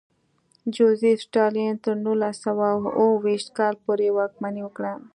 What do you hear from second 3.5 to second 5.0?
کال پورې واکمني وکړه.